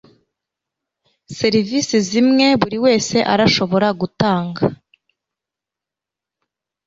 serivisi 1.39 1.95
zimwe 2.09 2.47
buriwese 2.61 3.17
arashobora 3.33 3.87
gutanga 3.99 4.61